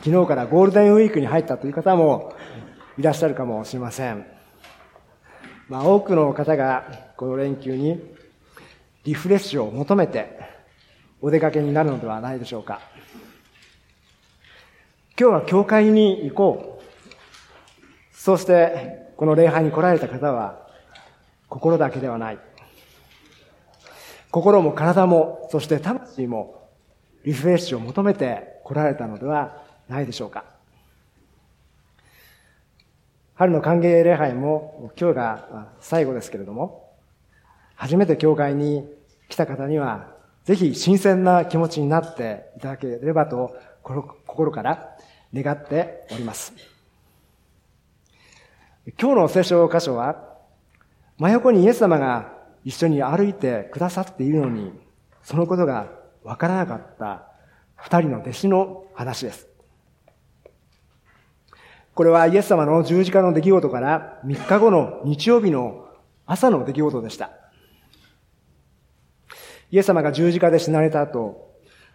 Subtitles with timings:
[0.00, 2.32] 昨日からゴールデンウィークに入ったという方も
[2.98, 4.26] いらっしゃるかもしれません。
[5.68, 8.00] まあ、多くの方がこの連休に
[9.04, 10.38] リフレッシュを求めて
[11.20, 12.80] お出かけになるのではないでしょうか。
[15.18, 16.82] 今日は教会に行こう。
[18.16, 20.66] そして、この礼拝に来られた方は、
[21.48, 22.38] 心だけではない。
[24.30, 26.70] 心も体も、そして魂も、
[27.24, 30.44] リフレッシュを求めて来られたのではないでしょうか。
[33.34, 36.90] 春の歓迎礼拝も今日が最後ですけれども、
[37.74, 38.88] 初めて教会に
[39.28, 40.14] 来た方には、
[40.44, 44.96] ぜひ新鮮な気持ちになっていただければと心から
[45.34, 46.52] 願っております。
[49.00, 50.28] 今日の聖書箇所は、
[51.18, 52.32] 真横にイエス様が
[52.64, 54.72] 一緒に歩いてくださっているのに、
[55.22, 55.88] そのことが
[56.22, 57.28] わからなかった
[57.76, 59.51] 二人の弟子の話です。
[61.94, 65.88] これはイエス様の十字架の出来事から3日後の日曜日の
[66.24, 67.30] 朝の出来事でした。
[69.70, 71.52] イエス様が十字架で死なれた後、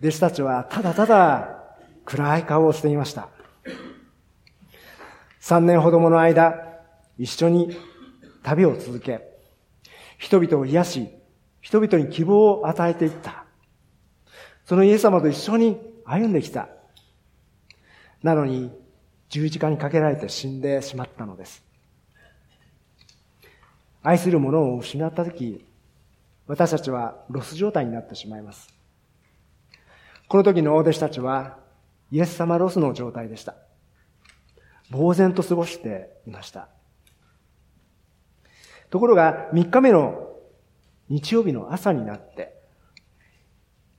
[0.00, 1.58] 弟子たちはただただ
[2.04, 3.28] 暗い顔をしていました。
[5.40, 6.54] 3年ほどもの間、
[7.16, 7.76] 一緒に
[8.42, 9.22] 旅を続け、
[10.18, 11.08] 人々を癒し、
[11.60, 13.44] 人々に希望を与えていった。
[14.64, 16.68] そのイエス様と一緒に歩んできた。
[18.22, 18.70] なのに、
[19.28, 21.62] 十字架にかけられて死んでしまったのです。
[24.02, 25.64] 愛する者を失ったとき、
[26.46, 28.72] 私たちはロス状態になってしまいます。
[30.28, 31.58] この時のお弟子たちは、
[32.10, 33.54] イエス様ロスの状態でした。
[34.90, 36.68] 呆然と過ごしていました。
[38.88, 40.36] ところが、3日目の
[41.08, 42.54] 日曜日の朝になって、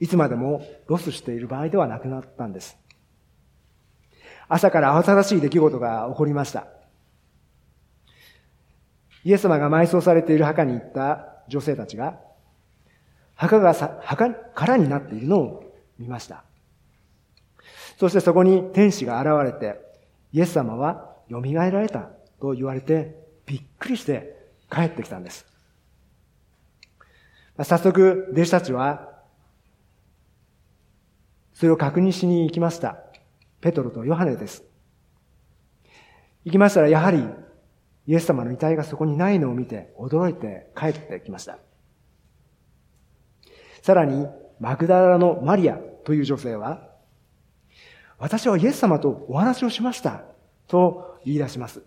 [0.00, 2.78] いつまでもロスしている場合ではなくなったんです。
[4.48, 6.66] 朝から慌ただしい出来事が起こりました。
[9.24, 12.18] イエス様が埋葬されている墓に行った女性たちが、
[13.34, 16.44] 墓がさ墓空になっているのを見ました。
[17.98, 19.80] そしてそこに天使が現れて、
[20.32, 22.08] イエス様は蘇られた
[22.40, 24.36] と言われて、びっくりして
[24.70, 25.46] 帰ってきたんです。
[27.58, 29.08] 早速、弟子たちは、
[31.54, 32.98] それを確認しに行きました。
[33.60, 34.64] ペトロとヨハネです。
[36.44, 37.24] 行きましたら、やはり、
[38.06, 41.58] イエス様の遺体がそこにないのを見て、驚いて帰ってきました。
[43.82, 44.26] さらに、
[44.60, 46.88] マグダラのマリアという女性は、
[48.18, 50.24] 私はイエス様とお話をしました。
[50.66, 51.82] と言い出します。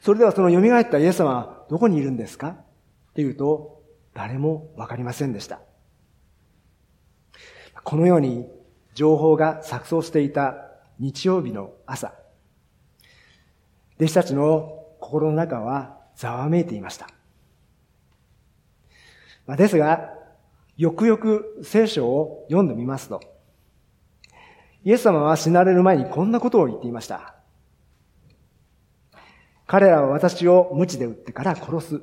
[0.00, 2.48] それではその蘇ったイエス様はどこにいるんですか？
[2.48, 3.82] っていうと、
[4.14, 5.60] 誰もわかりませんでした。
[7.84, 8.48] このように
[8.94, 10.54] 情報が錯綜していた
[10.98, 12.14] 日曜日の朝、
[13.96, 17.08] 弟子たちの心の中はざわめいていました。
[19.56, 20.12] ですが、
[20.76, 23.20] よくよく聖書を読んでみますと、
[24.84, 27.34] イエス様は死なれる前にこんなことを言っていました。
[29.66, 32.00] 彼らは私を無知で撃ってから殺す。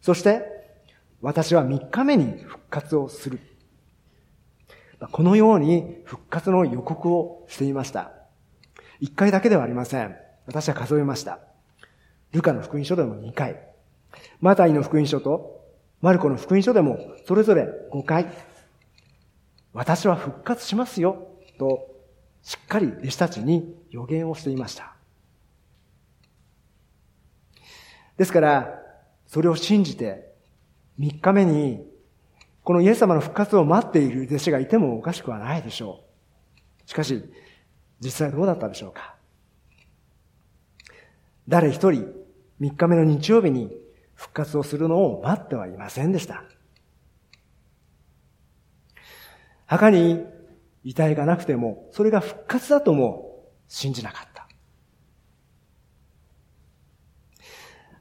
[0.00, 0.42] そして、
[1.20, 3.40] 私は3日目に復活をする。
[5.06, 8.12] このように復活の予告をしていました。
[9.00, 10.16] 1回だけではありません。
[10.46, 11.38] 私は数えました。
[12.32, 13.62] ルカの福音書でも2回。
[14.40, 15.64] マタイの福音書と
[16.00, 18.26] マルコの福音書でもそれぞれ5回。
[19.72, 21.28] 私は復活しますよ。
[21.58, 21.94] と、
[22.42, 24.94] しっかり弟子たちに予言をしていました。
[28.16, 28.80] ですから、
[29.26, 30.32] それを信じて、
[30.98, 31.86] 3日目に、
[32.68, 36.04] このイエス様の復活を待っている弟子がいてもおかしくはないでしょ
[36.84, 36.90] う。
[36.90, 37.24] しかし、
[37.98, 39.14] 実際どうだったでしょうか？
[41.48, 42.12] 誰一人、
[42.60, 43.74] 3日目の日曜日に
[44.12, 46.44] 復活をするのを待ってはいませんでした。
[49.64, 50.26] 墓に
[50.84, 54.46] 遺体がなくても、それが復活だとも信じなかった。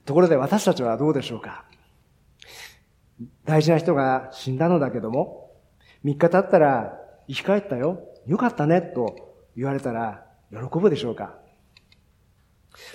[0.04, 1.64] ところで私たちはどうでしょうか？
[3.46, 5.52] 大事な人が死んだのだけども、
[6.06, 8.00] 3日経ったら生き返ったよ。
[8.26, 8.82] よかったね。
[8.82, 11.36] と言われたら喜ぶでしょうか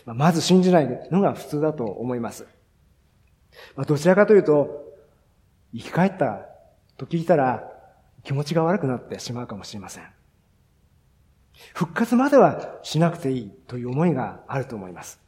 [0.07, 2.47] まず信じないのが普通だと思います。
[3.75, 4.83] まあ、どちらかというと、
[5.75, 6.47] 生き返った
[6.97, 7.69] と聞いたら
[8.23, 10.05] 気持ちが悪くなってしまうかもしれません。
[11.75, 15.21] 復活まではしなくていいという思いがあると思います。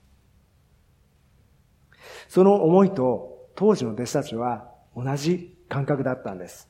[2.28, 6.68] その思いと当時の弟子たちは同じ感覚だったんです。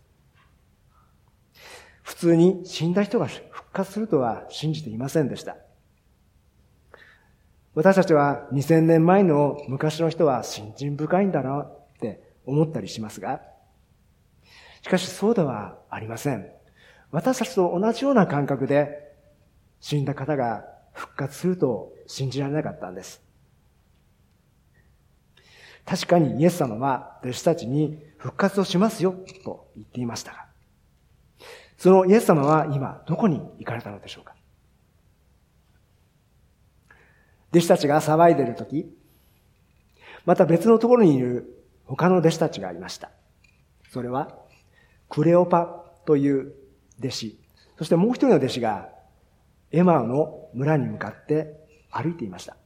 [2.02, 5.56] 普通に死んだ人が復活するとは信じていませんでした。
[7.74, 13.40] 私たちは2000年前の昔の人は信心深いんだなって思ったりしますが、
[14.82, 16.46] しかしそうではありません。
[17.10, 19.12] 私たちと同じような感覚で
[19.80, 23.23] 死んだ方が復活すると信じられなかったんです。
[25.86, 29.14] 確かにイエス様は弟子たちに復活をしますよ
[29.44, 30.46] と言っていましたが、
[31.76, 34.34] そのイエス様は今どこに行かれたのでしょうか？
[37.50, 38.86] 弟子たちが騒いでいるとき、
[40.24, 43.10] また別のところにいる他の弟子たちがいました。
[43.90, 44.34] それは、
[45.08, 46.54] クレオパという
[46.98, 47.38] 弟子、
[47.78, 48.88] そしてもう一人の弟子が、
[49.70, 51.54] エマウの村に向かって
[51.90, 52.56] 歩いていました。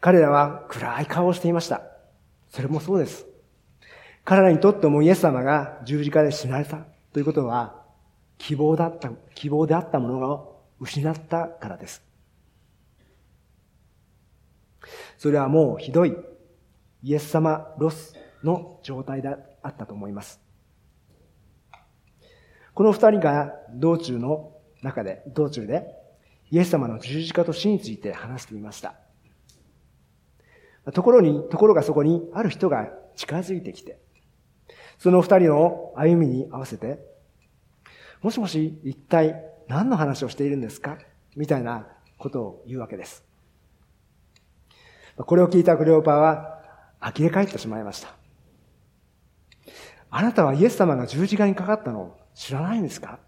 [0.00, 1.82] 彼らは暗い顔をしていました。
[2.48, 3.26] それもそうです。
[4.24, 7.82] 彼らにとってもイエス様が十字架で死なれたということは、
[8.36, 10.44] 希望だった、希望であったものが
[10.78, 12.04] 失ったからです。
[15.16, 16.14] それはもうひどい
[17.02, 19.28] イエス様ロスの状態で
[19.62, 20.40] あったと思います。
[22.74, 24.52] この二人が道中の
[24.82, 25.86] 中で、道中で
[26.50, 28.94] イエス様の十字架と死について話していました。
[30.92, 33.98] ところに、ところがそこにある人が近づいてきて、
[34.98, 36.98] その二人の歩みに合わせて、
[38.22, 39.36] もしもし一体
[39.68, 40.98] 何の話をしているんですか？
[41.36, 41.86] みたいな
[42.16, 43.24] ことを言うわけです。
[45.16, 46.60] これを聞いたクレオパは
[47.00, 48.14] 呆れ返ってしまいました。
[50.10, 53.18] あなたはイエス様が十字架にかかったのを知らないんですか？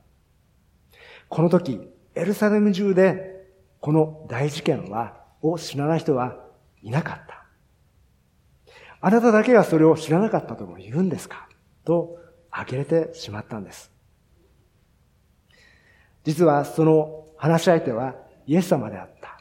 [1.29, 3.47] この時、エルサレム中で
[3.81, 6.37] この大事件は、を知らない人は
[6.83, 7.39] いなかった。
[9.00, 11.49] あなただけがそれを知らなかったとも言うんですか？
[11.85, 12.19] と
[12.50, 13.91] 呆れてしまったんです。
[16.25, 18.14] 実はその話し相手は
[18.47, 19.41] イエス様であった。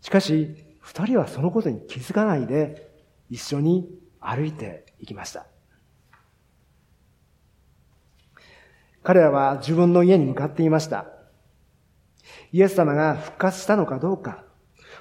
[0.00, 2.90] しかし、二人はそのことに気づかないで
[3.30, 3.88] 一緒に
[4.20, 5.46] 歩いていきました。
[9.02, 11.06] 彼らは自分の家に向かっていました。
[12.52, 14.44] イエス様が復活したのかどうか、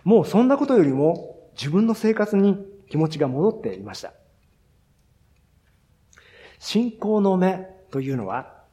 [0.03, 2.57] もうそんなことよりも自分の生活に
[2.91, 4.11] 気持ちが戻っていました。
[6.59, 8.65] 信仰の目というのは、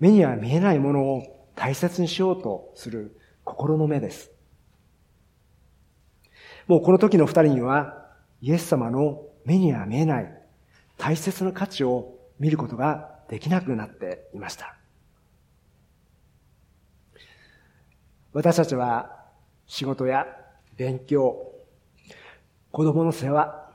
[0.00, 4.30] 目には見えないものを大切にしようとする心の目です。
[6.66, 8.06] もうこの時の二人には、
[8.40, 10.42] イエス様の目には見えない
[10.96, 14.78] 大切な価値を見ることができなくなっていました。
[18.32, 19.26] 私たちは
[19.66, 20.26] 仕事や
[20.76, 21.52] 勉強、
[22.76, 23.70] 子供の世話、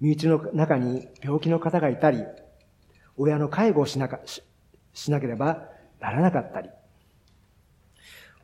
[0.00, 2.22] 身内の中に病気の方がいたり、
[3.16, 4.42] 親の介護をしなかし
[4.92, 5.62] しなければ
[5.98, 6.68] ならなかったり、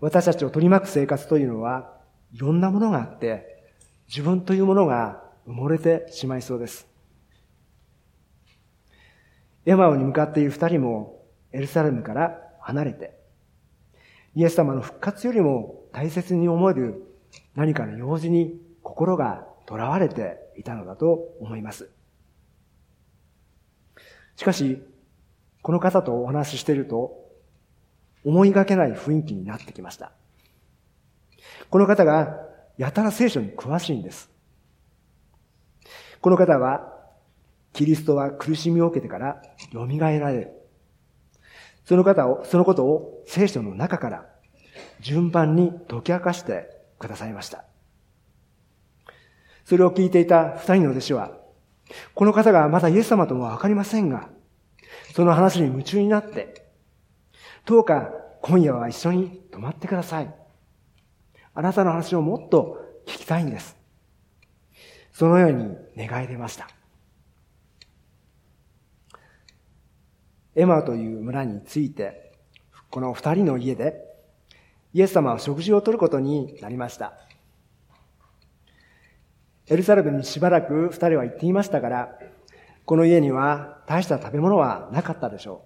[0.00, 1.98] 私たちを取り巻く生活というのは、
[2.32, 3.74] いろんなものがあって、
[4.08, 6.88] 自分というものが埋もれてしまいそうです。
[9.66, 13.14] エマオに向かっている二人もエルサレムから離れて、
[14.34, 17.04] イエス様の復活よりも大切に思える
[17.54, 21.90] 何かの用事に心が囚われていたのだと思います。
[24.36, 24.80] しかし、
[25.62, 27.24] この方とお話ししていると、
[28.24, 30.12] 思いがけない雰囲気になってきました。
[31.70, 32.38] この方が、
[32.76, 34.30] やたら聖書に詳しいんです。
[36.20, 36.92] この方は、
[37.72, 40.52] キリストは苦しみを受けてから蘇られる。
[41.84, 44.26] その方を、そのことを聖書の中から
[45.00, 47.64] 順番に解き明かしてくださいました。
[49.64, 51.32] それを聞いていた二人の弟子は、
[52.14, 54.28] この方がまだイエス様ともわかりませんが、
[55.14, 56.66] その話に夢中になって、
[57.64, 58.10] どうか
[58.42, 60.34] 今夜は一緒に泊まってください。
[61.54, 63.76] あなたの話をもっと聞きたいんです。
[65.12, 66.68] そのように願い出ました。
[70.56, 72.32] エマという村に着いて、
[72.90, 73.94] この二人の家で、
[74.92, 77.14] イエス様は食事をとることになりました。
[79.68, 82.18] エルサレムにしばらく二人は行っていましたから、
[82.84, 85.64] この家には大した食べ物はなかったでしょ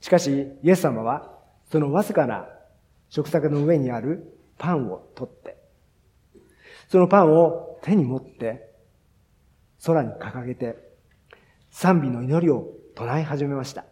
[0.00, 0.04] う。
[0.04, 1.38] しかし、イエス様は、
[1.70, 2.48] そのわずかな
[3.08, 5.58] 食卓の上にあるパンを取って、
[6.88, 8.70] そのパンを手に持って、
[9.84, 10.76] 空に掲げて、
[11.70, 13.84] 賛美の祈りを唱え始めました。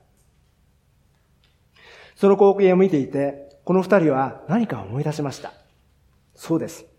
[2.16, 5.52] その光景を見ていて、この二人は何か思い出しました。
[6.35, 6.89] そうです。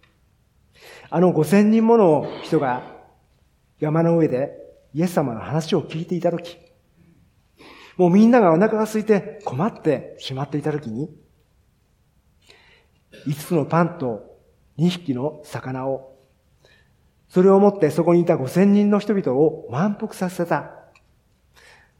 [1.13, 2.83] あの五千人もの人が
[3.81, 4.57] 山の上で
[4.93, 6.57] イエス様の話を聞いていたとき、
[7.97, 11.09] もうみんながお腹が空いて困ってしまっていたときに、
[13.27, 14.39] 5つのパンと
[14.77, 16.15] 2匹の魚を、
[17.27, 20.71] それを持ってそこにいた5000人の人々を満腹させた。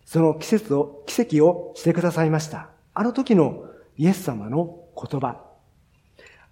[0.06, 2.70] その季節を、奇跡をしてくださいました。
[2.94, 3.66] あの時の
[3.98, 5.44] イエス様の言葉。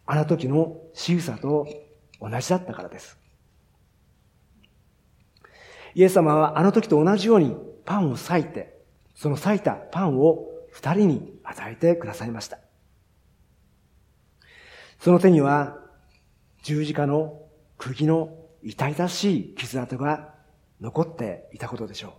[0.06, 1.89] あの時の仕草と
[2.22, 3.18] 同じだったからです。
[5.96, 8.80] イエス様はあの時と同じようにパンを裂いて、
[9.16, 12.60] その裂いたパンを二人に与えてくださいました。
[15.00, 15.78] その手には
[16.64, 17.42] 十字架の
[17.78, 20.34] 釘の痛々しい傷跡が
[20.82, 22.12] 残っていたことでしょう。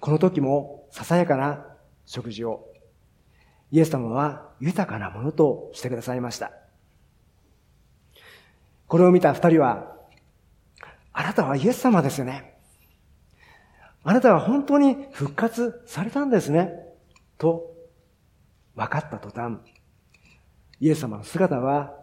[0.00, 1.66] この時もささやかな
[2.04, 2.68] 食事を
[3.70, 6.52] イエス様は豊かなものとしてくださいました。
[8.88, 9.96] これを見た二人は、
[11.12, 12.58] あなたはイエス様ですよね。
[14.04, 16.72] あなたは本当に復活されたんですね。
[17.38, 17.74] と、
[18.74, 19.58] 分かった途端、
[20.80, 21.94] イエス様の姿は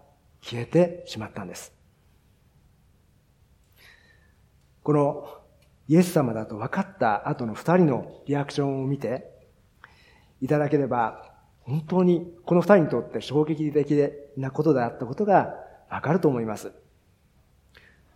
[0.42, 1.72] 消えてしまったんです。
[4.82, 5.44] この
[5.88, 9.32] イエス様だと分かった後の二人のリアクションを見て
[10.42, 15.56] いただければ、本当にこの二人にとって衝撃的なことであったことが
[15.94, 16.72] わかると思います。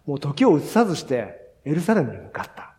[0.07, 2.73] もう時を移さずしてエルサレムに向かった。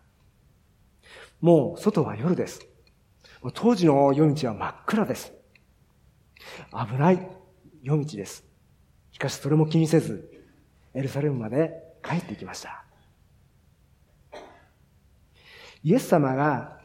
[1.40, 2.66] もう外は夜です。
[3.54, 5.32] 当時の夜道は真っ暗です。
[6.72, 7.28] 危ない
[7.80, 8.44] 夜道です。
[9.12, 10.28] しかしそれも気にせず、
[10.94, 12.82] エルサレムまで帰っていきました。
[15.84, 16.80] イエス様が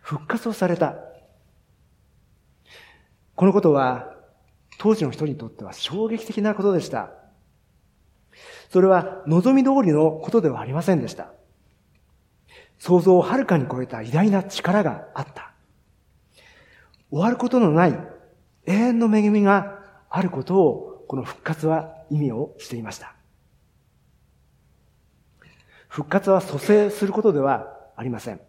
[0.00, 0.96] 復活をされた。
[3.36, 4.12] このことは
[4.78, 7.12] 当時の人にとっては衝撃的なことでした。
[8.74, 11.28] それは望み通りのことではありませんでした。
[12.76, 15.52] 想像をはるかに超えた偉大な力があった。
[17.08, 17.96] 終わることのない
[18.66, 19.78] 永遠の恵みが
[20.10, 23.14] あることを、この復活は意味をしていました。
[25.86, 28.40] 復活は蘇生することではありません。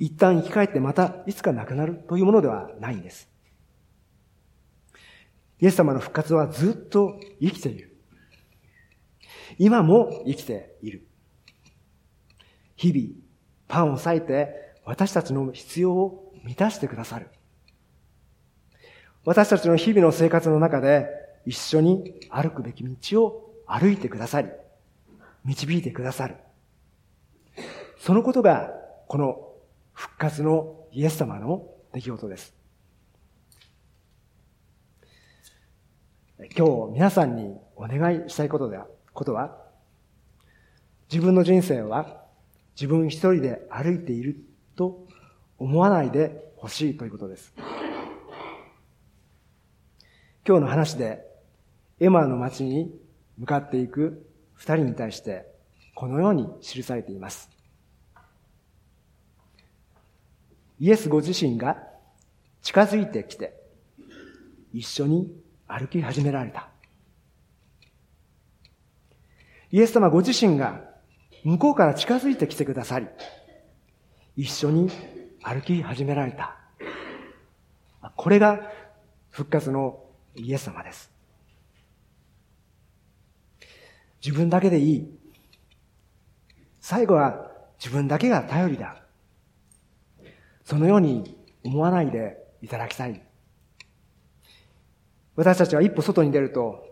[0.00, 3.29] 一旦生き返ってまたいつか亡くなるというものではないんです。
[5.60, 7.96] イエス様の復活はずっと生きている。
[9.58, 11.06] 今も生きている。
[12.76, 13.14] 日々、
[13.68, 17.28] パンを裂いて私たちの必要を満たしてくださる。
[19.24, 21.06] 私たちの日々の生活の中で
[21.44, 24.48] 一緒に歩くべき道を歩いてくださり、
[25.44, 26.36] 導いてくださる。
[27.98, 28.70] そのことが、
[29.08, 29.52] この
[29.92, 32.59] 復活のイエス様の出来事です。
[36.48, 39.58] 今日皆さんにお願いしたいことでは、ことは、
[41.12, 42.24] 自分の人生は
[42.74, 44.42] 自分一人で歩いている
[44.74, 45.06] と
[45.58, 47.52] 思わないでほしいということです。
[50.46, 51.26] 今日の話で、
[51.98, 52.98] エマの町に
[53.36, 55.46] 向かっていく二人に対して、
[55.94, 57.50] このように記されています。
[60.78, 61.76] イエスご自身が
[62.62, 63.60] 近づいてきて、
[64.72, 65.39] 一緒に
[65.70, 66.68] 歩き始められた。
[69.70, 70.82] イエス様ご自身が
[71.44, 73.06] 向こうから近づいてきてくださり、
[74.36, 74.90] 一緒に
[75.42, 76.56] 歩き始められた。
[78.16, 78.60] これが
[79.30, 81.10] 復活のイエス様です。
[84.24, 85.18] 自分だけでいい。
[86.80, 88.96] 最後は自分だけが頼りだ。
[90.64, 93.22] そのように思わないでいただきたい。
[95.40, 96.84] 私たちは一歩外に出ると、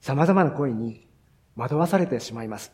[0.00, 1.06] 様々な声に
[1.54, 2.72] 惑わされてしまいます。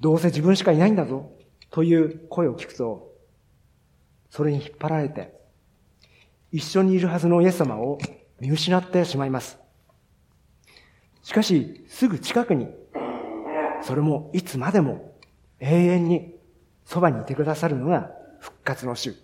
[0.00, 1.30] どうせ自分しかいないんだぞ、
[1.68, 3.14] という声を聞くと、
[4.30, 5.38] それに引っ張られて、
[6.50, 7.98] 一緒にいるはずのイエス様を
[8.40, 9.58] 見失ってしまいます。
[11.22, 12.68] しかし、すぐ近くに、
[13.82, 15.14] それもいつまでも
[15.58, 16.34] 永遠に
[16.86, 19.14] そばにいてくださるのが復活の主、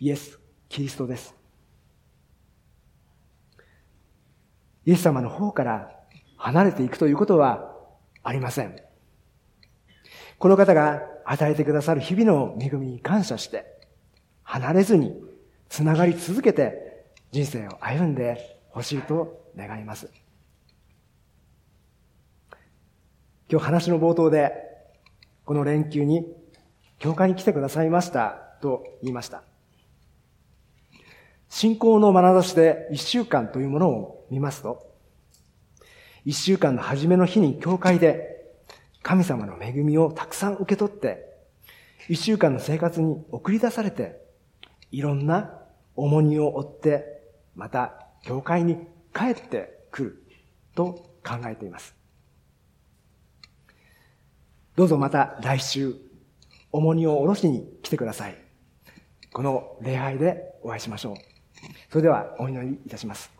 [0.00, 1.37] イエス・キリストです。
[4.88, 5.90] イエス様の方から
[6.38, 7.74] 離れていくということは
[8.22, 8.74] ありません。
[10.38, 13.66] この方が与えてくださる日々の恵みに感謝して、
[14.44, 15.12] 離れずに
[15.68, 20.08] つながり続けて人生を歩んでほしいと願います。
[23.50, 24.54] 今日話の冒頭で、
[25.44, 26.24] この連休に
[26.98, 29.42] 教会に来てくださいましたと言いました。
[31.50, 34.86] 信仰の眼差しで一週間というものを見ますと、
[36.24, 38.38] 一週間の初めの日に教会で
[39.02, 41.26] 神様の恵みをたくさん受け取って、
[42.08, 44.20] 一週間の生活に送り出されて、
[44.90, 45.58] いろんな
[45.96, 47.22] 重荷を負って、
[47.54, 48.76] また教会に
[49.14, 50.22] 帰ってくる
[50.74, 51.94] と考えています。
[54.76, 55.96] どうぞまた来週、
[56.70, 58.36] 重荷を下ろしに来てください。
[59.32, 61.16] この礼拝でお会いしましょう。
[61.90, 63.30] それではお祈りいたします。